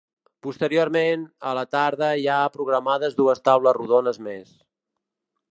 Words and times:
Posteriorment, 0.45 1.25
a 1.49 1.53
la 1.59 1.65
tarda 1.75 2.09
hi 2.21 2.27
ha 2.29 2.39
programades 2.57 3.21
dues 3.23 3.47
taules 3.51 3.79
rodones 3.81 4.23
més. 4.31 4.59